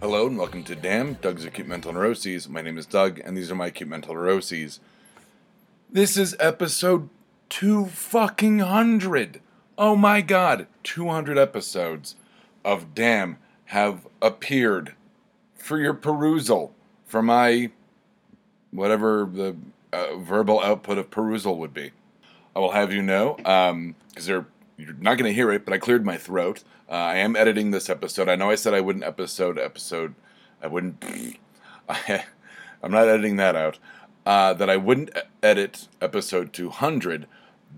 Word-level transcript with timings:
and 0.00 0.38
welcome 0.38 0.62
to 0.62 0.76
Damn 0.76 1.14
Doug's 1.14 1.44
Acute 1.44 1.66
Mental 1.66 1.92
Neuroses. 1.92 2.48
My 2.48 2.62
name 2.62 2.78
is 2.78 2.86
Doug, 2.86 3.20
and 3.24 3.36
these 3.36 3.50
are 3.50 3.56
my 3.56 3.66
acute 3.66 3.88
mental 3.88 4.14
neuroses. 4.14 4.78
This 5.90 6.16
is 6.16 6.36
episode 6.38 7.08
two 7.48 7.86
fucking 7.86 8.60
hundred. 8.60 9.40
Oh 9.76 9.96
my 9.96 10.20
god, 10.20 10.68
200 10.84 11.36
episodes 11.36 12.14
of 12.64 12.94
Damn 12.94 13.38
have 13.66 14.06
appeared 14.22 14.94
for 15.56 15.78
your 15.78 15.94
perusal, 15.94 16.74
for 17.06 17.20
my 17.20 17.70
whatever 18.70 19.28
the 19.30 19.56
uh, 19.92 20.16
verbal 20.16 20.60
output 20.60 20.98
of 20.98 21.10
perusal 21.10 21.58
would 21.58 21.74
be. 21.74 21.90
I 22.54 22.60
will 22.60 22.72
have 22.72 22.92
you 22.92 23.02
know, 23.02 23.34
because 23.36 24.26
they're 24.26 24.46
you're 24.78 24.94
not 24.94 25.18
going 25.18 25.28
to 25.28 25.34
hear 25.34 25.50
it, 25.50 25.64
but 25.64 25.74
I 25.74 25.78
cleared 25.78 26.06
my 26.06 26.16
throat. 26.16 26.62
Uh, 26.88 26.92
I 26.92 27.16
am 27.16 27.36
editing 27.36 27.70
this 27.72 27.90
episode. 27.90 28.28
I 28.28 28.36
know 28.36 28.50
I 28.50 28.54
said 28.54 28.72
I 28.72 28.80
wouldn't 28.80 29.04
episode 29.04 29.58
episode. 29.58 30.14
I 30.62 30.68
wouldn't. 30.68 31.04
I, 31.88 32.24
I'm 32.82 32.92
not 32.92 33.08
editing 33.08 33.36
that 33.36 33.56
out. 33.56 33.78
Uh, 34.24 34.52
that 34.54 34.68
I 34.68 34.76
wouldn't 34.76 35.10
edit 35.42 35.88
episode 36.02 36.52
200, 36.52 37.26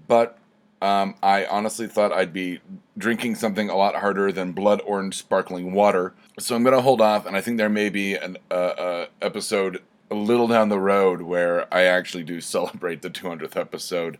but 0.08 0.36
um, 0.82 1.14
I 1.22 1.44
honestly 1.44 1.86
thought 1.86 2.12
I'd 2.12 2.32
be 2.32 2.60
drinking 2.98 3.36
something 3.36 3.70
a 3.70 3.76
lot 3.76 3.96
harder 3.96 4.32
than 4.32 4.52
blood 4.52 4.82
orange 4.84 5.16
sparkling 5.16 5.72
water. 5.72 6.14
So 6.38 6.56
I'm 6.56 6.64
going 6.64 6.74
to 6.74 6.82
hold 6.82 7.00
off, 7.00 7.24
and 7.24 7.36
I 7.36 7.40
think 7.40 7.56
there 7.56 7.68
may 7.68 7.88
be 7.88 8.14
an 8.14 8.36
uh, 8.50 8.54
uh, 8.54 9.06
episode 9.22 9.80
a 10.10 10.14
little 10.14 10.48
down 10.48 10.70
the 10.70 10.80
road 10.80 11.22
where 11.22 11.72
I 11.72 11.82
actually 11.82 12.24
do 12.24 12.40
celebrate 12.40 13.02
the 13.02 13.10
200th 13.10 13.56
episode, 13.56 14.18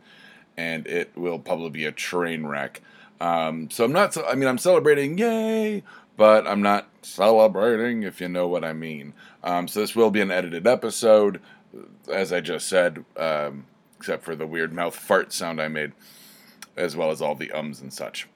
and 0.61 0.87
it 0.87 1.11
will 1.17 1.39
probably 1.39 1.71
be 1.71 1.87
a 1.87 1.93
train 1.93 2.45
wreck. 2.47 2.83
Um, 3.19 3.71
so 3.71 3.85
I'm 3.85 3.93
not. 3.93 4.15
I 4.29 4.35
mean, 4.35 4.49
I'm 4.49 4.59
celebrating, 4.59 5.17
yay! 5.17 5.83
But 6.19 6.47
I'm 6.47 6.61
not 6.61 6.89
celebrating, 7.01 8.03
if 8.03 8.21
you 8.21 8.29
know 8.29 8.47
what 8.47 8.63
I 8.63 8.75
mean. 8.75 9.15
Um, 9.43 9.69
so 9.69 9.81
this 9.81 9.97
will 9.97 10.11
be 10.11 10.21
an 10.21 10.31
edited 10.31 10.67
episode, 10.67 11.41
as 12.13 12.31
I 12.31 12.41
just 12.41 12.69
said, 12.69 13.07
um, 13.17 13.65
except 13.97 14.23
for 14.23 14.37
the 14.37 14.47
weird 14.47 14.75
mouth 14.75 14.95
fart 14.95 15.33
sound 15.33 15.63
I 15.63 15.69
made, 15.69 15.93
as 16.77 16.95
well 16.95 17.11
as 17.11 17.23
all 17.23 17.35
the 17.35 17.51
ums 17.53 17.81
and 17.81 17.91
such. 17.93 18.29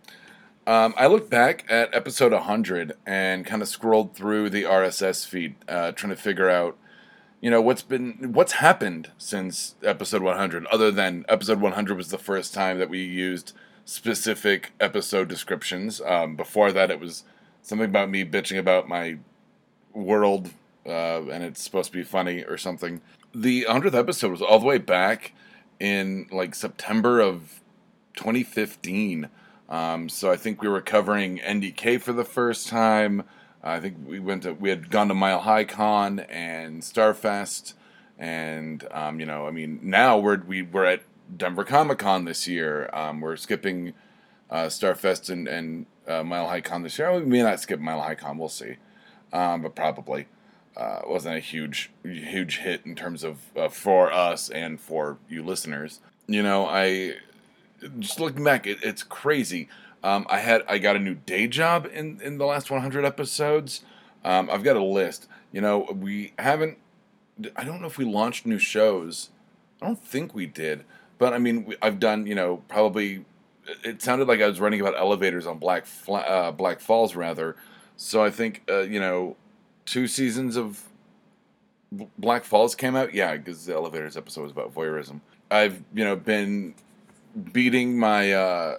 Um, 0.67 0.95
I 0.97 1.09
looked 1.09 1.29
back 1.29 1.67
at 1.69 1.95
episode 1.95 2.33
100 2.33 2.95
and 3.05 3.45
kind 3.45 3.61
of 3.61 3.69
scrolled 3.69 4.15
through 4.15 4.49
the 4.49 4.63
RSS 4.63 5.27
feed, 5.27 5.57
uh, 5.69 5.93
trying 5.93 6.15
to 6.15 6.21
figure 6.21 6.49
out, 6.49 6.79
you 7.45 7.51
know, 7.51 7.61
what's 7.61 7.83
been 7.83 8.33
what's 8.33 8.53
happened 8.53 9.11
since 9.19 9.75
episode 9.83 10.23
100. 10.23 10.65
Other 10.69 10.91
than 10.91 11.27
episode 11.29 11.61
100 11.61 11.95
was 11.95 12.09
the 12.09 12.17
first 12.17 12.55
time 12.55 12.79
that 12.79 12.89
we 12.89 13.05
used 13.05 13.53
specific 13.85 14.73
episode 14.81 15.29
descriptions. 15.29 16.01
Um, 16.01 16.37
before 16.37 16.73
that, 16.73 16.91
it 16.91 16.99
was 16.99 17.25
something 17.61 17.85
about 17.85 18.09
me 18.09 18.25
bitching 18.25 18.59
about 18.59 18.89
my 18.89 19.19
world, 19.93 20.53
uh, 20.87 21.29
and 21.29 21.45
it's 21.45 21.63
supposed 21.63 21.93
to 21.93 21.99
be 21.99 22.03
funny 22.03 22.43
or 22.45 22.57
something. 22.57 23.03
The 23.35 23.67
100th 23.69 23.93
episode 23.93 24.31
was 24.31 24.41
all 24.41 24.59
the 24.59 24.65
way 24.65 24.79
back 24.79 25.33
in 25.79 26.27
like 26.33 26.55
September 26.55 27.21
of 27.21 27.61
2015. 28.17 29.29
Um, 29.69 30.09
so 30.09 30.33
I 30.33 30.37
think 30.37 30.63
we 30.63 30.69
were 30.69 30.81
covering 30.81 31.41
NDK 31.41 32.01
for 32.01 32.15
the 32.15 32.25
first 32.25 32.69
time. 32.69 33.23
I 33.65 33.81
think 33.81 33.97
we 34.07 34.21
went 34.21 34.43
to 34.43 34.53
we 34.53 34.69
had 34.69 34.91
gone 34.91 35.09
to 35.09 35.15
Mile 35.15 35.41
High 35.41 35.65
Con 35.65 36.21
and 36.21 36.83
Starfest, 36.83 37.73
and 38.19 38.87
um, 38.93 39.19
you 39.19 39.27
know, 39.27 39.47
I 39.47 39.51
mean, 39.51 39.81
now 39.83 40.19
we're 40.19 40.43
we 40.43 40.63
we're 40.63 40.85
at 40.85 41.03
Denver 41.35 41.65
Comic 41.65 41.99
Con 41.99 42.27
this 42.27 42.47
year. 42.47 42.91
Um, 42.93 43.23
we're 43.23 43.37
skipping 43.37 43.95
uh, 44.51 44.67
Starfest 44.67 45.31
and 45.31 45.49
and 45.49 45.87
uh, 46.07 46.23
Mile 46.23 46.49
High 46.49 46.61
Con 46.61 46.83
this 46.83 46.99
year. 46.99 47.13
We 47.15 47.25
may 47.25 47.43
not 47.43 47.59
skip 47.59 47.81
Mile 47.81 48.03
High 48.03 48.17
Con. 48.17 48.37
We'll 48.37 48.51
see, 48.51 48.77
um, 49.33 49.63
but 49.63 49.75
probably 49.75 50.27
uh, 50.77 51.01
wasn't 51.07 51.37
a 51.37 51.41
huge 51.41 51.91
huge 52.03 52.59
hit 52.59 52.85
in 52.85 52.95
terms 52.95 53.25
of 53.25 53.39
uh, 53.57 53.71
for 53.71 54.13
us 54.13 54.51
and 54.51 54.79
for 54.79 55.17
you 55.29 55.43
listeners. 55.43 56.01
You 56.27 56.43
know, 56.43 56.67
I 56.67 57.15
just 57.99 58.21
looking 58.21 58.45
back, 58.45 58.67
it, 58.67 58.79
it's 58.83 59.03
crazy. 59.03 59.69
Um, 60.05 60.27
I 60.29 60.39
had 60.39 60.63
I 60.69 60.79
got 60.79 60.95
a 60.97 60.99
new 61.01 61.15
day 61.15 61.47
job 61.49 61.89
in 61.93 62.21
in 62.21 62.39
the 62.39 62.45
last 62.45 62.71
100 62.71 63.05
episodes. 63.05 63.83
Um, 64.25 64.49
I've 64.53 64.63
got 64.63 64.77
a 64.77 64.85
list. 64.85 65.27
You 65.51 65.61
know, 65.61 65.81
we 65.99 66.33
haven't. 66.39 66.79
I 67.57 67.65
don't 67.65 67.81
know 67.81 67.87
if 67.89 67.99
we 67.99 68.05
launched 68.05 68.47
new 68.47 68.59
shows. 68.59 69.31
I 69.83 69.87
don't 69.87 69.99
think 69.99 70.35
we 70.35 70.47
did. 70.47 70.85
But 71.19 71.33
I 71.33 71.39
mean, 71.39 71.65
we- 71.65 71.77
I've 71.83 71.99
done. 71.99 72.27
You 72.27 72.35
know, 72.35 72.59
probably. 72.69 73.25
It 73.83 74.03
sounded 74.03 74.29
like 74.29 74.43
I 74.43 74.47
was 74.47 74.61
running 74.61 74.81
about 74.83 74.95
elevators 74.99 75.47
on 75.47 75.59
Black 75.59 75.87
Fla- 75.87 76.21
uh, 76.21 76.53
Black 76.53 76.81
Falls 76.81 77.17
rather. 77.17 77.57
So 77.97 78.23
I 78.23 78.29
think 78.31 78.63
uh, 78.71 78.81
you 78.81 79.01
know, 79.01 79.37
two 79.87 80.07
seasons 80.07 80.57
of 80.57 80.83
Black 82.19 82.45
Falls 82.45 82.75
came 82.75 82.95
out. 82.95 83.15
Yeah, 83.15 83.37
because 83.37 83.65
the 83.65 83.75
elevators 83.75 84.17
episode 84.19 84.43
was 84.43 84.53
about 84.53 84.75
voyeurism. 84.75 85.21
I've 85.51 85.83
you 85.95 86.05
know 86.05 86.15
been 86.17 86.75
beating 87.53 87.99
my 87.99 88.33
uh, 88.33 88.79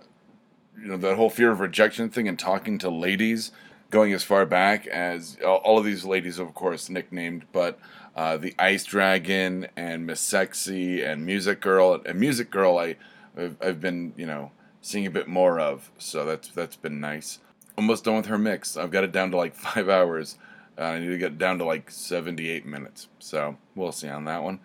you 0.81 0.87
know 0.87 0.97
that 0.97 1.15
whole 1.15 1.29
fear 1.29 1.51
of 1.51 1.59
rejection 1.59 2.09
thing 2.09 2.27
and 2.27 2.37
talking 2.37 2.77
to 2.77 2.89
ladies 2.89 3.51
going 3.91 4.13
as 4.13 4.23
far 4.23 4.45
back 4.45 4.87
as 4.87 5.37
all 5.43 5.77
of 5.77 5.85
these 5.85 6.05
ladies 6.05 6.39
of 6.39 6.53
course 6.53 6.89
nicknamed 6.89 7.45
but 7.51 7.79
uh, 8.15 8.37
the 8.37 8.55
ice 8.57 8.83
dragon 8.83 9.67
and 9.75 10.05
miss 10.05 10.19
sexy 10.19 11.01
and 11.01 11.25
music 11.25 11.59
girl 11.61 12.01
and 12.05 12.19
music 12.19 12.49
girl 12.49 12.77
I 12.77 12.95
I've, 13.37 13.57
I've 13.61 13.81
been 13.81 14.13
you 14.15 14.25
know 14.25 14.51
seeing 14.81 15.05
a 15.05 15.11
bit 15.11 15.27
more 15.27 15.59
of 15.59 15.91
so 15.97 16.25
that's 16.25 16.47
that's 16.49 16.75
been 16.75 16.99
nice. 16.99 17.39
Almost 17.77 18.05
done 18.05 18.15
with 18.15 18.27
her 18.27 18.37
mix. 18.37 18.77
I've 18.77 18.91
got 18.91 19.03
it 19.03 19.11
down 19.11 19.31
to 19.31 19.37
like 19.37 19.53
five 19.55 19.89
hours. 19.89 20.37
Uh, 20.77 20.83
I 20.83 20.99
need 20.99 21.07
to 21.07 21.17
get 21.17 21.37
down 21.37 21.57
to 21.59 21.65
like 21.65 21.89
78 21.89 22.65
minutes 22.65 23.07
so 23.19 23.57
we'll 23.75 23.91
see 23.91 24.09
on 24.09 24.25
that 24.25 24.43
one. 24.43 24.59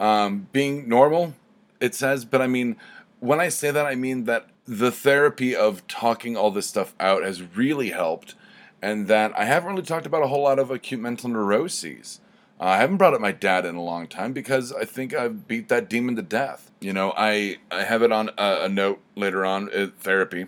Um, 0.00 0.48
being 0.52 0.88
normal 0.88 1.34
it 1.80 1.94
says 1.94 2.24
but 2.24 2.40
I 2.40 2.46
mean 2.46 2.76
when 3.20 3.40
I 3.40 3.48
say 3.48 3.70
that, 3.70 3.86
I 3.86 3.94
mean 3.94 4.24
that 4.24 4.48
the 4.68 4.92
therapy 4.92 5.56
of 5.56 5.86
talking 5.88 6.36
all 6.36 6.50
this 6.50 6.66
stuff 6.66 6.94
out 7.00 7.22
has 7.22 7.42
really 7.56 7.90
helped, 7.90 8.34
and 8.82 9.08
that 9.08 9.32
I 9.36 9.46
haven't 9.46 9.70
really 9.70 9.82
talked 9.82 10.04
about 10.04 10.22
a 10.22 10.26
whole 10.26 10.42
lot 10.42 10.58
of 10.58 10.70
acute 10.70 11.00
mental 11.00 11.30
neuroses. 11.30 12.20
Uh, 12.60 12.64
I 12.64 12.76
haven't 12.76 12.98
brought 12.98 13.14
up 13.14 13.20
my 13.20 13.32
dad 13.32 13.64
in 13.64 13.76
a 13.76 13.82
long 13.82 14.06
time 14.06 14.34
because 14.34 14.72
I 14.72 14.84
think 14.84 15.14
I've 15.14 15.48
beat 15.48 15.68
that 15.68 15.88
demon 15.88 16.16
to 16.16 16.22
death. 16.22 16.70
You 16.80 16.92
know, 16.92 17.14
I, 17.16 17.56
I 17.70 17.84
have 17.84 18.02
it 18.02 18.12
on 18.12 18.28
a, 18.36 18.64
a 18.64 18.68
note 18.68 19.00
later 19.16 19.46
on 19.46 19.72
at 19.72 19.98
therapy 20.00 20.46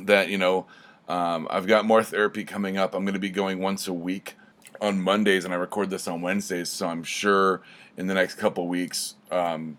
that, 0.00 0.28
you 0.28 0.38
know, 0.38 0.66
um, 1.08 1.48
I've 1.50 1.66
got 1.66 1.84
more 1.84 2.04
therapy 2.04 2.44
coming 2.44 2.76
up. 2.76 2.94
I'm 2.94 3.04
going 3.04 3.14
to 3.14 3.20
be 3.20 3.30
going 3.30 3.58
once 3.60 3.88
a 3.88 3.92
week 3.92 4.36
on 4.80 5.00
Mondays, 5.00 5.44
and 5.44 5.52
I 5.52 5.56
record 5.56 5.90
this 5.90 6.06
on 6.06 6.20
Wednesdays, 6.20 6.68
so 6.68 6.86
I'm 6.86 7.02
sure 7.02 7.62
in 7.96 8.06
the 8.06 8.14
next 8.14 8.34
couple 8.34 8.68
weeks, 8.68 9.14
um, 9.30 9.78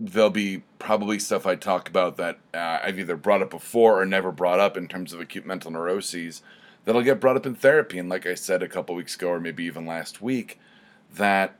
there'll 0.00 0.30
be 0.30 0.62
probably 0.78 1.18
stuff 1.18 1.46
I 1.46 1.56
talk 1.56 1.88
about 1.88 2.16
that 2.18 2.38
uh, 2.54 2.78
I've 2.82 2.98
either 2.98 3.16
brought 3.16 3.42
up 3.42 3.50
before 3.50 4.00
or 4.00 4.06
never 4.06 4.30
brought 4.30 4.60
up 4.60 4.76
in 4.76 4.86
terms 4.86 5.12
of 5.12 5.20
acute 5.20 5.44
mental 5.44 5.70
neuroses 5.70 6.42
that'll 6.84 7.02
get 7.02 7.20
brought 7.20 7.36
up 7.36 7.44
in 7.44 7.54
therapy. 7.54 7.98
And 7.98 8.08
like 8.08 8.26
I 8.26 8.34
said 8.34 8.62
a 8.62 8.68
couple 8.68 8.94
weeks 8.94 9.14
ago, 9.14 9.28
or 9.28 9.40
maybe 9.40 9.64
even 9.64 9.84
last 9.84 10.22
week, 10.22 10.58
that 11.14 11.56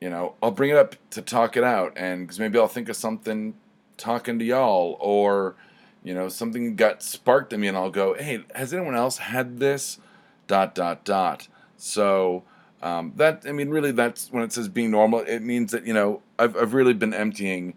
you 0.00 0.08
know 0.08 0.34
I'll 0.42 0.50
bring 0.50 0.70
it 0.70 0.76
up 0.76 0.96
to 1.10 1.20
talk 1.20 1.56
it 1.56 1.64
out, 1.64 1.92
and 1.96 2.26
because 2.26 2.38
maybe 2.40 2.58
I'll 2.58 2.68
think 2.68 2.88
of 2.88 2.96
something 2.96 3.54
talking 3.96 4.38
to 4.38 4.44
y'all, 4.44 4.96
or 5.00 5.54
you 6.02 6.14
know 6.14 6.28
something 6.28 6.76
got 6.76 7.02
sparked 7.02 7.52
in 7.52 7.60
me, 7.60 7.68
and 7.68 7.76
I'll 7.76 7.90
go, 7.90 8.14
hey, 8.14 8.44
has 8.54 8.72
anyone 8.72 8.94
else 8.96 9.18
had 9.18 9.58
this? 9.58 9.98
Dot 10.46 10.74
dot 10.74 11.04
dot. 11.04 11.48
So. 11.76 12.44
Um, 12.82 13.12
that 13.16 13.42
I 13.46 13.52
mean, 13.52 13.68
really, 13.68 13.92
that's 13.92 14.32
when 14.32 14.42
it 14.42 14.54
says 14.54 14.66
being 14.66 14.90
normal. 14.90 15.20
It 15.20 15.40
means 15.40 15.70
that 15.72 15.84
you 15.86 15.92
know 15.92 16.22
I've 16.38 16.56
I've 16.56 16.72
really 16.72 16.94
been 16.94 17.12
emptying. 17.12 17.74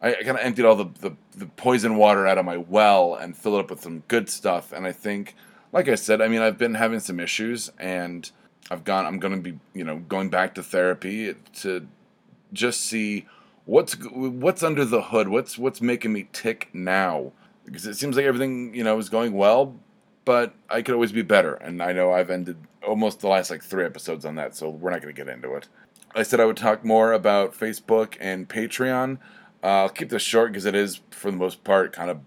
I, 0.00 0.12
kind 0.12 0.38
of 0.38 0.44
emptied 0.44 0.64
all 0.64 0.76
the, 0.76 0.88
the 1.00 1.16
the 1.36 1.46
poison 1.46 1.96
water 1.96 2.26
out 2.26 2.38
of 2.38 2.44
my 2.44 2.56
well 2.56 3.14
and 3.14 3.36
filled 3.36 3.56
it 3.56 3.60
up 3.60 3.70
with 3.70 3.80
some 3.80 4.02
good 4.08 4.28
stuff. 4.28 4.72
And 4.72 4.86
I 4.86 4.92
think, 4.92 5.34
like 5.72 5.88
I 5.88 5.94
said, 5.94 6.20
I 6.20 6.28
mean, 6.28 6.42
I've 6.42 6.58
been 6.58 6.74
having 6.74 7.00
some 7.00 7.18
issues, 7.18 7.70
and 7.78 8.30
I've 8.70 8.84
gone. 8.84 9.06
I'm 9.06 9.18
going 9.18 9.42
to 9.42 9.52
be 9.52 9.58
you 9.74 9.84
know 9.84 9.98
going 9.98 10.28
back 10.28 10.54
to 10.56 10.62
therapy 10.62 11.34
to 11.60 11.86
just 12.52 12.82
see 12.82 13.26
what's 13.64 13.94
what's 14.10 14.62
under 14.62 14.84
the 14.84 15.02
hood. 15.02 15.28
What's 15.28 15.58
what's 15.58 15.80
making 15.80 16.12
me 16.12 16.28
tick 16.32 16.68
now? 16.72 17.32
Because 17.64 17.86
it 17.86 17.94
seems 17.94 18.16
like 18.16 18.26
everything 18.26 18.74
you 18.74 18.84
know 18.84 18.98
is 18.98 19.08
going 19.08 19.32
well, 19.32 19.76
but 20.24 20.54
I 20.70 20.82
could 20.82 20.94
always 20.94 21.12
be 21.12 21.22
better. 21.22 21.54
And 21.54 21.82
I 21.82 21.92
know 21.92 22.12
I've 22.12 22.30
ended 22.30 22.58
almost 22.86 23.20
the 23.20 23.28
last 23.28 23.50
like 23.50 23.62
three 23.62 23.84
episodes 23.84 24.24
on 24.24 24.36
that, 24.36 24.54
so 24.54 24.68
we're 24.68 24.90
not 24.90 25.02
going 25.02 25.14
to 25.14 25.24
get 25.24 25.32
into 25.32 25.54
it. 25.54 25.68
I 26.14 26.22
said 26.22 26.40
I 26.40 26.44
would 26.44 26.56
talk 26.56 26.84
more 26.84 27.12
about 27.12 27.52
Facebook 27.52 28.16
and 28.20 28.48
Patreon. 28.48 29.18
Uh, 29.66 29.82
I'll 29.82 29.88
keep 29.88 30.10
this 30.10 30.22
short 30.22 30.52
because 30.52 30.64
it 30.64 30.76
is, 30.76 31.00
for 31.10 31.32
the 31.32 31.36
most 31.36 31.64
part, 31.64 31.92
kind 31.92 32.08
of, 32.08 32.20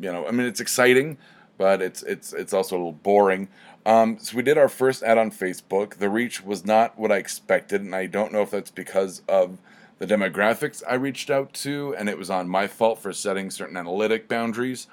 you 0.00 0.10
know, 0.10 0.26
I 0.26 0.32
mean, 0.32 0.48
it's 0.48 0.58
exciting, 0.58 1.18
but 1.56 1.80
it's 1.80 2.02
it's 2.02 2.32
it's 2.32 2.52
also 2.52 2.74
a 2.74 2.78
little 2.78 2.92
boring. 2.92 3.46
Um, 3.86 4.18
so 4.18 4.36
we 4.36 4.42
did 4.42 4.58
our 4.58 4.68
first 4.68 5.04
ad 5.04 5.16
on 5.16 5.30
Facebook. 5.30 5.98
The 5.98 6.10
reach 6.10 6.42
was 6.44 6.66
not 6.66 6.98
what 6.98 7.12
I 7.12 7.18
expected, 7.18 7.80
and 7.80 7.94
I 7.94 8.06
don't 8.06 8.32
know 8.32 8.42
if 8.42 8.50
that's 8.50 8.72
because 8.72 9.22
of 9.28 9.58
the 10.00 10.06
demographics 10.06 10.82
I 10.88 10.94
reached 10.94 11.30
out 11.30 11.52
to, 11.62 11.94
and 11.96 12.08
it 12.08 12.18
was 12.18 12.28
on 12.28 12.48
my 12.48 12.66
fault 12.66 12.98
for 12.98 13.12
setting 13.12 13.52
certain 13.52 13.76
analytic 13.76 14.26
boundaries, 14.26 14.88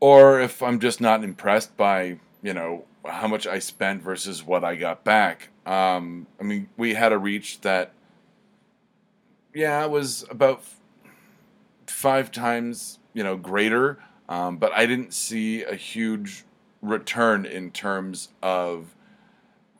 or 0.00 0.40
if 0.40 0.62
I'm 0.62 0.80
just 0.80 0.98
not 0.98 1.22
impressed 1.22 1.76
by 1.76 2.20
you 2.42 2.54
know 2.54 2.86
how 3.04 3.28
much 3.28 3.46
I 3.46 3.58
spent 3.58 4.02
versus 4.02 4.42
what 4.42 4.64
I 4.64 4.76
got 4.76 5.04
back. 5.04 5.50
Um, 5.66 6.26
I 6.40 6.44
mean, 6.44 6.70
we 6.78 6.94
had 6.94 7.12
a 7.12 7.18
reach 7.18 7.60
that, 7.60 7.92
yeah, 9.54 9.84
it 9.84 9.90
was 9.90 10.24
about 10.30 10.62
five 11.86 12.30
times, 12.30 12.98
you 13.12 13.22
know, 13.22 13.36
greater, 13.36 13.98
um, 14.28 14.56
but 14.58 14.72
I 14.72 14.86
didn't 14.86 15.12
see 15.12 15.62
a 15.62 15.74
huge 15.74 16.44
return 16.82 17.44
in 17.44 17.70
terms 17.70 18.28
of, 18.42 18.94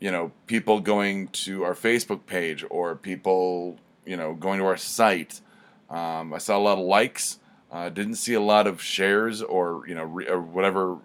you 0.01 0.11
know, 0.11 0.33
people 0.47 0.81
going 0.81 1.29
to 1.29 1.63
our 1.65 1.75
Facebook 1.75 2.27
page 2.27 2.65
or 2.69 2.97
people, 2.97 3.79
you 4.05 4.17
know, 4.17 4.35
going 4.35 4.59
to 4.59 4.67
our 4.67 4.77
site. 4.77 5.41
Um, 5.89 6.33
I 6.35 6.39
saw 6.39 6.57
a 6.57 6.61
lot 6.61 6.79
of 6.79 6.85
likes. 6.85 7.39
Uh, 7.71 7.89
didn't 7.89 8.17
see 8.17 8.35
a 8.35 8.41
lot 8.41 8.67
of 8.67 8.83
shares 8.83 9.43
or 9.43 9.85
you 9.87 9.95
know 9.95 10.03
re- 10.03 10.27
or 10.27 10.41
whatever 10.41 10.99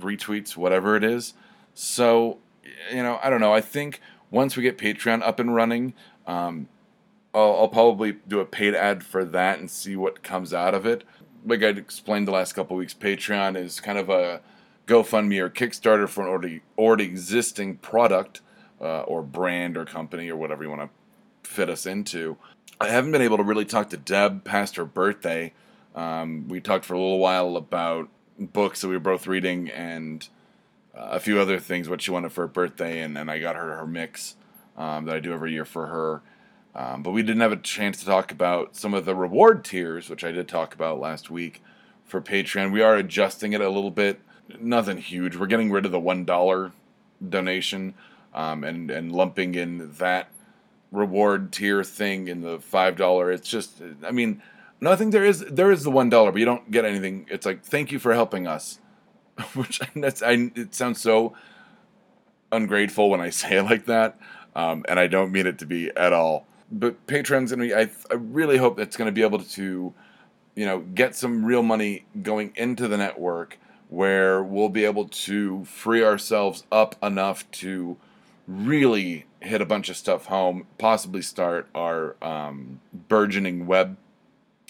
retweets, 0.00 0.56
whatever 0.56 0.96
it 0.96 1.04
is. 1.04 1.34
So, 1.74 2.38
you 2.90 3.02
know, 3.02 3.18
I 3.22 3.28
don't 3.28 3.40
know. 3.40 3.52
I 3.52 3.60
think 3.60 4.00
once 4.30 4.56
we 4.56 4.62
get 4.62 4.78
Patreon 4.78 5.22
up 5.22 5.38
and 5.38 5.54
running, 5.54 5.94
um, 6.26 6.68
I'll, 7.34 7.56
I'll, 7.56 7.68
probably 7.68 8.16
do 8.26 8.40
a 8.40 8.46
paid 8.46 8.74
ad 8.74 9.04
for 9.04 9.24
that 9.24 9.58
and 9.58 9.70
see 9.70 9.96
what 9.96 10.22
comes 10.22 10.54
out 10.54 10.74
of 10.74 10.86
it. 10.86 11.04
Like 11.44 11.62
I 11.62 11.68
explained 11.68 12.26
the 12.26 12.32
last 12.32 12.54
couple 12.54 12.76
weeks, 12.76 12.94
Patreon 12.94 13.56
is 13.56 13.80
kind 13.80 13.98
of 13.98 14.08
a 14.08 14.40
GoFundMe 14.86 15.38
or 15.38 15.50
Kickstarter 15.50 16.08
for 16.08 16.22
an 16.22 16.28
already 16.28 16.62
already 16.76 17.04
existing 17.04 17.76
product 17.76 18.40
uh, 18.80 19.02
or 19.02 19.22
brand 19.22 19.76
or 19.76 19.84
company 19.84 20.30
or 20.30 20.36
whatever 20.36 20.62
you 20.62 20.70
want 20.70 20.82
to 20.82 21.48
fit 21.48 21.68
us 21.68 21.86
into. 21.86 22.36
I 22.80 22.88
haven't 22.88 23.12
been 23.12 23.22
able 23.22 23.36
to 23.36 23.42
really 23.42 23.64
talk 23.64 23.90
to 23.90 23.96
Deb 23.96 24.44
past 24.44 24.76
her 24.76 24.84
birthday. 24.84 25.52
Um, 25.94 26.46
we 26.48 26.60
talked 26.60 26.84
for 26.84 26.94
a 26.94 26.98
little 26.98 27.18
while 27.18 27.56
about 27.56 28.08
books 28.38 28.80
that 28.80 28.88
we 28.88 28.94
were 28.94 29.00
both 29.00 29.26
reading 29.26 29.68
and 29.68 30.28
uh, 30.96 31.08
a 31.12 31.20
few 31.20 31.40
other 31.40 31.58
things, 31.58 31.88
what 31.88 32.00
she 32.00 32.10
wanted 32.10 32.32
for 32.32 32.42
her 32.42 32.48
birthday, 32.48 33.00
and 33.00 33.16
then 33.16 33.28
I 33.28 33.38
got 33.38 33.56
her 33.56 33.76
her 33.76 33.86
mix 33.86 34.36
um, 34.76 35.04
that 35.06 35.16
I 35.16 35.20
do 35.20 35.32
every 35.32 35.52
year 35.52 35.64
for 35.64 35.86
her. 35.86 36.22
Um, 36.78 37.02
but 37.02 37.10
we 37.10 37.22
didn't 37.22 37.40
have 37.40 37.50
a 37.50 37.56
chance 37.56 37.98
to 37.98 38.06
talk 38.06 38.30
about 38.30 38.76
some 38.76 38.94
of 38.94 39.04
the 39.04 39.16
reward 39.16 39.64
tiers, 39.64 40.08
which 40.08 40.22
I 40.22 40.30
did 40.30 40.46
talk 40.46 40.74
about 40.76 41.00
last 41.00 41.28
week 41.28 41.60
for 42.04 42.20
Patreon. 42.20 42.72
We 42.72 42.82
are 42.82 42.94
adjusting 42.94 43.52
it 43.52 43.60
a 43.60 43.68
little 43.68 43.90
bit. 43.90 44.20
Nothing 44.60 44.98
huge. 44.98 45.34
We're 45.34 45.48
getting 45.48 45.72
rid 45.72 45.86
of 45.86 45.90
the 45.90 45.98
one 45.98 46.24
dollar 46.24 46.70
donation 47.28 47.94
um, 48.32 48.62
and 48.62 48.92
and 48.92 49.10
lumping 49.10 49.56
in 49.56 49.90
that 49.94 50.28
reward 50.92 51.50
tier 51.52 51.82
thing 51.82 52.28
in 52.28 52.42
the 52.42 52.60
five 52.60 52.94
dollar. 52.94 53.32
It's 53.32 53.48
just, 53.48 53.82
I 54.06 54.12
mean, 54.12 54.40
nothing. 54.80 55.10
There 55.10 55.24
is 55.24 55.40
there 55.40 55.72
is 55.72 55.82
the 55.82 55.90
one 55.90 56.08
dollar, 56.08 56.30
but 56.30 56.38
you 56.38 56.44
don't 56.44 56.70
get 56.70 56.84
anything. 56.84 57.26
It's 57.28 57.44
like 57.44 57.64
thank 57.64 57.90
you 57.90 57.98
for 57.98 58.14
helping 58.14 58.46
us, 58.46 58.78
which 59.54 59.80
that's 59.96 60.22
I. 60.22 60.52
It 60.54 60.76
sounds 60.76 61.00
so 61.00 61.34
ungrateful 62.52 63.10
when 63.10 63.20
I 63.20 63.30
say 63.30 63.56
it 63.58 63.64
like 63.64 63.86
that, 63.86 64.16
um, 64.54 64.84
and 64.88 65.00
I 65.00 65.08
don't 65.08 65.32
mean 65.32 65.48
it 65.48 65.58
to 65.58 65.66
be 65.66 65.90
at 65.96 66.12
all. 66.12 66.47
But 66.70 67.06
Patreon's 67.06 67.50
gonna 67.50 67.64
be. 67.64 67.74
I 67.74 67.90
I 68.10 68.14
really 68.14 68.58
hope 68.58 68.78
it's 68.78 68.96
gonna 68.96 69.12
be 69.12 69.22
able 69.22 69.40
to, 69.40 69.94
you 70.54 70.66
know, 70.66 70.80
get 70.80 71.16
some 71.16 71.44
real 71.44 71.62
money 71.62 72.04
going 72.22 72.52
into 72.56 72.88
the 72.88 72.96
network 72.96 73.58
where 73.88 74.42
we'll 74.42 74.68
be 74.68 74.84
able 74.84 75.08
to 75.08 75.64
free 75.64 76.04
ourselves 76.04 76.64
up 76.70 76.94
enough 77.02 77.50
to 77.50 77.96
really 78.46 79.24
hit 79.40 79.60
a 79.60 79.66
bunch 79.66 79.88
of 79.88 79.96
stuff 79.96 80.26
home, 80.26 80.66
possibly 80.78 81.22
start 81.22 81.68
our 81.74 82.16
um, 82.22 82.80
burgeoning 83.08 83.66
web 83.66 83.96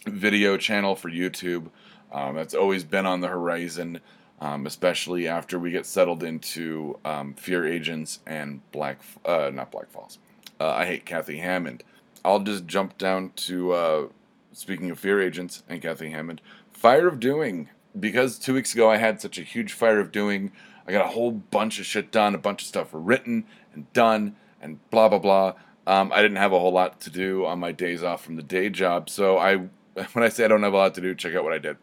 video 0.06 0.56
channel 0.56 0.94
for 0.94 1.10
YouTube. 1.10 1.68
Um, 2.12 2.36
that's 2.36 2.54
always 2.54 2.84
been 2.84 3.06
on 3.06 3.20
the 3.20 3.28
horizon, 3.28 4.00
um, 4.40 4.66
especially 4.66 5.28
after 5.28 5.58
we 5.58 5.70
get 5.70 5.86
settled 5.86 6.22
into 6.22 6.98
um, 7.04 7.34
Fear 7.34 7.66
Agents 7.66 8.20
and 8.26 8.60
Black, 8.72 9.00
uh, 9.24 9.50
not 9.52 9.70
Black 9.70 9.90
Falls. 9.90 10.18
Uh, 10.60 10.70
I 10.70 10.86
hate 10.86 11.04
Kathy 11.04 11.38
Hammond. 11.38 11.84
I'll 12.24 12.40
just 12.40 12.66
jump 12.66 12.98
down 12.98 13.32
to 13.36 13.72
uh, 13.72 14.06
speaking 14.52 14.90
of 14.90 14.98
Fear 14.98 15.22
Agents 15.22 15.62
and 15.68 15.80
Kathy 15.80 16.10
Hammond. 16.10 16.40
Fire 16.72 17.08
of 17.08 17.20
Doing. 17.20 17.68
Because 17.98 18.38
two 18.38 18.54
weeks 18.54 18.74
ago 18.74 18.90
I 18.90 18.98
had 18.98 19.20
such 19.20 19.38
a 19.38 19.42
huge 19.42 19.72
Fire 19.72 19.98
of 19.98 20.12
Doing, 20.12 20.52
I 20.86 20.92
got 20.92 21.06
a 21.06 21.08
whole 21.08 21.32
bunch 21.32 21.78
of 21.78 21.86
shit 21.86 22.10
done, 22.10 22.34
a 22.34 22.38
bunch 22.38 22.62
of 22.62 22.68
stuff 22.68 22.88
written 22.92 23.44
and 23.74 23.92
done, 23.92 24.36
and 24.60 24.78
blah 24.90 25.08
blah 25.08 25.18
blah. 25.18 25.54
Um, 25.86 26.12
I 26.12 26.22
didn't 26.22 26.36
have 26.36 26.52
a 26.52 26.58
whole 26.58 26.72
lot 26.72 27.00
to 27.02 27.10
do 27.10 27.46
on 27.46 27.58
my 27.58 27.72
days 27.72 28.02
off 28.02 28.24
from 28.24 28.36
the 28.36 28.42
day 28.42 28.68
job, 28.68 29.10
so 29.10 29.38
I 29.38 29.56
when 30.12 30.24
I 30.24 30.28
say 30.28 30.44
I 30.44 30.48
don't 30.48 30.62
have 30.62 30.74
a 30.74 30.76
lot 30.76 30.94
to 30.94 31.00
do, 31.00 31.14
check 31.14 31.34
out 31.34 31.44
what 31.44 31.52
I 31.52 31.58
did. 31.58 31.76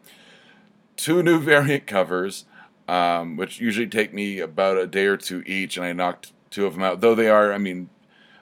Two 0.96 1.22
new 1.22 1.40
variant 1.52 1.86
covers, 1.86 2.46
um, 2.88 3.36
which 3.36 3.60
usually 3.60 3.88
take 3.88 4.14
me 4.14 4.38
about 4.38 4.78
a 4.78 4.86
day 4.86 5.06
or 5.06 5.16
two 5.16 5.42
each, 5.44 5.76
and 5.76 5.84
I 5.84 5.92
knocked 5.92 6.32
two 6.50 6.66
of 6.66 6.74
them 6.74 6.82
out. 6.82 7.00
Though 7.00 7.14
they 7.14 7.28
are, 7.28 7.52
I 7.52 7.58
mean, 7.58 7.90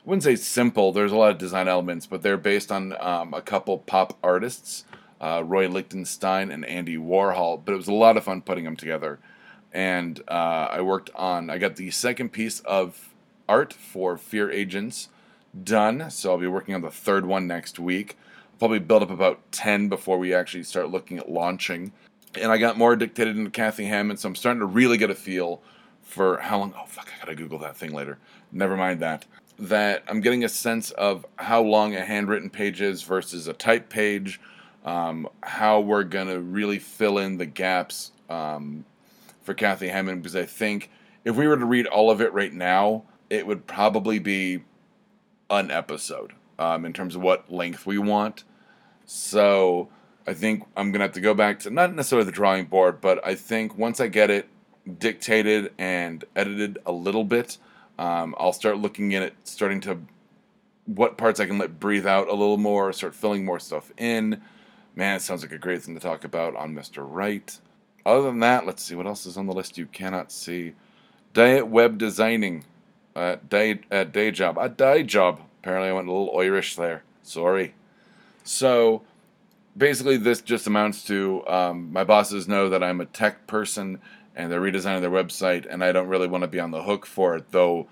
I 0.05 0.11
wouldn't 0.11 0.25
say 0.25 0.37
simple. 0.37 0.93
There's 0.93 1.13
a 1.13 1.17
lot 1.17 1.31
of 1.31 1.39
design 1.39 1.67
elements, 1.67 2.07
but 2.07 2.21
they're 2.21 2.37
based 2.37 2.71
on 2.71 2.95
um, 3.01 3.33
a 3.33 3.41
couple 3.41 3.79
pop 3.79 4.19
artists, 4.23 4.85
uh, 5.19 5.43
Roy 5.43 5.67
Lichtenstein 5.67 6.51
and 6.51 6.63
Andy 6.67 6.99
Warhol. 6.99 7.65
But 7.65 7.73
it 7.73 7.77
was 7.77 7.89
a 7.89 7.93
lot 7.93 8.19
of 8.19 8.25
fun 8.25 8.43
putting 8.43 8.65
them 8.65 8.77
together. 8.77 9.19
And 9.73 10.21
uh, 10.29 10.69
I 10.71 10.83
worked 10.83 11.09
on. 11.15 11.49
I 11.49 11.57
got 11.57 11.77
the 11.77 11.91
second 11.91 12.31
piece 12.33 12.61
of 12.61 13.15
art 13.49 13.73
for 13.73 14.19
Fear 14.19 14.51
Agents 14.51 15.09
done, 15.63 16.11
so 16.11 16.33
I'll 16.33 16.39
be 16.39 16.47
working 16.47 16.75
on 16.75 16.83
the 16.83 16.91
third 16.91 17.25
one 17.25 17.47
next 17.47 17.79
week. 17.79 18.19
I'll 18.53 18.59
probably 18.59 18.81
build 18.81 19.03
up 19.03 19.11
about 19.11 19.41
10 19.53 19.89
before 19.89 20.19
we 20.19 20.35
actually 20.35 20.65
start 20.65 20.91
looking 20.91 21.17
at 21.17 21.31
launching. 21.31 21.93
And 22.35 22.53
I 22.53 22.59
got 22.59 22.77
more 22.77 22.95
dictated 22.95 23.39
into 23.39 23.51
Kathy 23.51 23.87
Hammond, 23.87 24.21
so 24.21 24.29
I'm 24.29 24.35
starting 24.35 24.61
to 24.61 24.67
really 24.67 24.99
get 24.99 25.09
a 25.09 25.15
feel 25.15 25.63
for 26.05 26.39
how 26.39 26.59
long. 26.59 26.75
Oh, 26.77 26.87
fuck, 26.87 27.09
I 27.15 27.19
gotta 27.19 27.35
Google 27.35 27.59
that 27.61 27.77
thing 27.77 27.93
later. 27.93 28.19
Never 28.53 28.77
mind 28.77 29.01
that. 29.01 29.27
That 29.59 30.05
I'm 30.07 30.21
getting 30.21 30.45
a 30.45 30.49
sense 30.49 30.91
of 30.93 31.27
how 31.37 31.63
long 31.63 31.95
a 31.95 32.05
handwritten 32.05 32.51
page 32.51 32.81
is 32.81 33.03
versus 33.03 33.49
a 33.49 33.53
type 33.53 33.89
page, 33.89 34.41
um, 34.85 35.29
how 35.43 35.81
we're 35.81 36.05
gonna 36.05 36.39
really 36.39 36.79
fill 36.79 37.19
in 37.19 37.39
the 37.39 37.47
gaps 37.47 38.13
um, 38.29 38.85
for 39.43 39.55
Kathy 39.55 39.89
Hammond, 39.89 40.23
because 40.23 40.37
I 40.37 40.45
think 40.45 40.91
if 41.25 41.37
we 41.37 41.47
were 41.47 41.57
to 41.57 41.65
read 41.65 41.87
all 41.87 42.11
of 42.11 42.21
it 42.21 42.33
right 42.33 42.53
now, 42.53 43.05
it 43.31 43.47
would 43.47 43.67
probably 43.67 44.19
be 44.19 44.63
an 45.51 45.71
episode 45.71 46.33
um, 46.59 46.85
in 46.85 46.93
terms 46.93 47.15
of 47.15 47.23
what 47.23 47.53
length 47.53 47.87
we 47.87 47.99
want. 47.99 48.45
So 49.07 49.89
I 50.27 50.35
think 50.35 50.65
I'm 50.77 50.93
gonna 50.93 51.05
have 51.05 51.13
to 51.13 51.21
go 51.21 51.35
back 51.35 51.61
to 51.61 51.71
not 51.71 51.95
necessarily 51.95 52.27
the 52.27 52.33
drawing 52.33 52.67
board, 52.67 53.01
but 53.01 53.25
I 53.27 53.35
think 53.35 53.79
once 53.79 54.01
I 54.01 54.09
get 54.09 54.31
it 54.31 54.49
dictated 54.99 55.73
and 55.79 56.25
edited 56.37 56.79
a 56.87 56.93
little 56.93 57.25
bit, 57.25 57.59
um, 57.99 58.35
I'll 58.39 58.53
start 58.53 58.79
looking 58.79 59.15
at 59.15 59.23
it, 59.23 59.35
starting 59.45 59.81
to 59.83 60.01
what 60.87 61.17
parts 61.17 61.41
I 61.41 61.47
can 61.47 61.59
let 61.59 61.81
breathe 61.81 62.07
out 62.07 62.29
a 62.29 62.35
little 62.35 62.59
more, 62.59 62.93
start 62.93 63.15
filling 63.15 63.45
more 63.45 63.59
stuff 63.59 63.91
in. 63.97 64.43
Man, 64.95 65.17
it 65.17 65.23
sounds 65.23 65.43
like 65.43 65.53
a 65.53 65.59
great 65.59 65.83
thing 65.83 65.95
to 65.95 66.01
talk 66.01 66.25
about 66.25 66.55
on 66.57 66.75
Mr. 66.75 67.05
Right. 67.07 67.59
Other 68.07 68.23
than 68.23 68.41
that, 68.41 68.67
let's 68.67 68.83
see 68.83 68.95
what 68.95 69.07
else 69.07 69.27
is 69.27 69.37
on 69.37 69.47
the 69.47 69.55
list 69.55 69.79
you 69.79 69.87
cannot 69.87 70.31
see. 70.31 70.75
Diet 71.33 71.67
web 71.67 71.99
designing 71.99 72.65
uh, 73.17 73.37
day 73.49 73.81
uh, 73.91 74.05
day 74.05 74.31
job. 74.31 74.59
A 74.59 74.69
day 74.69 75.03
job. 75.03 75.41
Apparently, 75.61 75.89
I 75.89 75.93
went 75.93 76.09
a 76.09 76.13
little 76.13 76.39
Irish 76.39 76.77
there. 76.77 77.03
Sorry. 77.23 77.75
So, 78.45 79.03
basically, 79.77 80.19
this 80.19 80.43
just 80.43 80.67
amounts 80.67 81.05
to 81.05 81.47
um, 81.47 81.93
my 81.93 82.05
bosses 82.05 82.47
know 82.47 82.69
that 82.69 82.83
I'm 82.83 83.01
a 83.01 83.07
tech 83.07 83.47
person 83.47 84.01
and 84.35 84.51
they're 84.51 84.61
redesigning 84.61 85.01
their 85.01 85.11
website, 85.11 85.67
and 85.69 85.85
I 85.85 85.93
don't 85.93 86.09
really 86.09 86.29
want 86.29 86.43
to 86.43 86.49
be 86.49 86.61
on 86.61 86.71
the 86.71 86.83
hook 86.83 87.07
for 87.07 87.37
it. 87.37 87.51
Though 87.51 87.87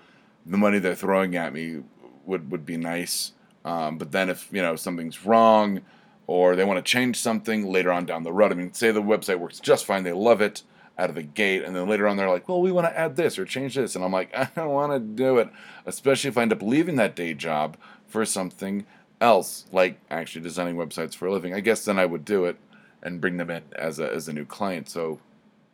the 0.45 0.57
money 0.57 0.79
they're 0.79 0.95
throwing 0.95 1.35
at 1.35 1.53
me 1.53 1.83
would 2.25 2.51
would 2.51 2.65
be 2.65 2.77
nice. 2.77 3.33
Um, 3.65 3.97
but 3.97 4.11
then 4.11 4.29
if 4.29 4.49
you 4.51 4.61
know 4.61 4.75
something's 4.75 5.25
wrong 5.25 5.81
or 6.27 6.55
they 6.55 6.63
want 6.63 6.83
to 6.83 6.91
change 6.91 7.17
something 7.17 7.65
later 7.65 7.91
on 7.91 8.05
down 8.05 8.23
the 8.23 8.33
road, 8.33 8.51
I 8.51 8.55
mean, 8.55 8.73
say 8.73 8.91
the 8.91 9.01
website 9.01 9.39
works 9.39 9.59
just 9.59 9.85
fine, 9.85 10.03
they 10.03 10.13
love 10.13 10.41
it 10.41 10.63
out 10.97 11.09
of 11.09 11.15
the 11.15 11.23
gate, 11.23 11.63
and 11.63 11.75
then 11.75 11.87
later 11.87 12.07
on 12.07 12.17
they're 12.17 12.29
like, 12.29 12.47
well, 12.47 12.61
we 12.61 12.71
want 12.71 12.87
to 12.87 12.97
add 12.97 13.15
this 13.15 13.39
or 13.39 13.45
change 13.45 13.75
this, 13.75 13.95
and 13.95 14.05
I'm 14.05 14.11
like, 14.11 14.33
I 14.37 14.49
don't 14.55 14.69
want 14.69 14.91
to 14.93 14.99
do 14.99 15.37
it, 15.37 15.49
especially 15.85 16.29
if 16.29 16.37
I 16.37 16.43
end 16.43 16.53
up 16.53 16.61
leaving 16.61 16.97
that 16.97 17.15
day 17.15 17.33
job 17.33 17.77
for 18.07 18.25
something 18.25 18.85
else, 19.19 19.65
like 19.71 19.99
actually 20.11 20.43
designing 20.43 20.75
websites 20.75 21.15
for 21.15 21.27
a 21.27 21.31
living. 21.31 21.53
I 21.53 21.61
guess 21.61 21.85
then 21.85 21.97
I 21.97 22.05
would 22.05 22.25
do 22.25 22.45
it 22.45 22.57
and 23.01 23.19
bring 23.19 23.37
them 23.37 23.49
in 23.49 23.63
as 23.73 23.99
a 23.99 24.11
as 24.11 24.27
a 24.27 24.33
new 24.33 24.45
client. 24.45 24.89
So, 24.89 25.19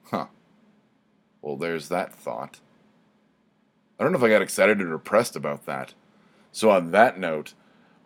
huh. 0.06 0.28
Well, 1.42 1.58
there's 1.58 1.90
that 1.90 2.14
thought. 2.14 2.60
I 4.00 4.04
don't 4.04 4.12
know 4.12 4.18
if 4.18 4.24
I 4.24 4.30
got 4.30 4.42
excited 4.42 4.82
or 4.82 4.92
depressed 4.92 5.36
about 5.36 5.66
that. 5.66 5.94
So 6.52 6.70
on 6.70 6.92
that 6.92 7.20
note, 7.20 7.54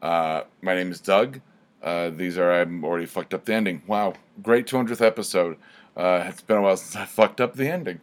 uh, 0.01 0.43
my 0.61 0.75
name 0.75 0.91
is 0.91 0.99
Doug. 0.99 1.41
Uh, 1.81 2.09
these 2.09 2.37
are 2.37 2.51
I'm 2.51 2.83
already 2.83 3.05
fucked 3.05 3.33
up 3.33 3.45
the 3.45 3.53
ending. 3.53 3.81
Wow, 3.87 4.13
great 4.41 4.67
200th 4.67 5.01
episode. 5.01 5.57
Uh, 5.95 6.23
it's 6.27 6.41
been 6.41 6.57
a 6.57 6.61
while 6.61 6.77
since 6.77 6.95
I 6.95 7.05
fucked 7.05 7.41
up 7.41 7.55
the 7.55 7.69
ending. 7.69 8.01